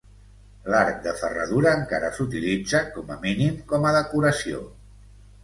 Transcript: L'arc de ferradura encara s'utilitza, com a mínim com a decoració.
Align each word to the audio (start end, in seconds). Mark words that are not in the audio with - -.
L'arc 0.73 0.95
de 1.03 1.11
ferradura 1.19 1.73
encara 1.81 2.09
s'utilitza, 2.15 2.81
com 2.97 3.13
a 3.17 3.19
mínim 3.27 3.61
com 3.75 3.87
a 3.91 3.95
decoració. 3.99 4.65